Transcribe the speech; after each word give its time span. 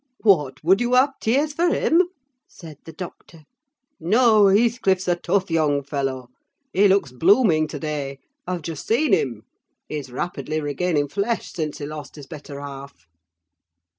"What! 0.23 0.63
would 0.63 0.81
you 0.81 0.95
have 0.95 1.19
tears 1.19 1.53
for 1.53 1.69
him?" 1.69 2.07
said 2.47 2.79
the 2.85 2.91
doctor. 2.91 3.43
"No, 3.99 4.47
Heathcliff's 4.47 5.07
a 5.07 5.15
tough 5.15 5.51
young 5.51 5.83
fellow: 5.83 6.29
he 6.73 6.87
looks 6.87 7.11
blooming 7.11 7.67
to 7.67 7.77
day. 7.77 8.17
I've 8.47 8.63
just 8.63 8.87
seen 8.87 9.13
him. 9.13 9.43
He's 9.87 10.11
rapidly 10.11 10.59
regaining 10.59 11.07
flesh 11.07 11.51
since 11.53 11.77
he 11.77 11.85
lost 11.85 12.15
his 12.15 12.25
better 12.25 12.59
half." 12.61 13.05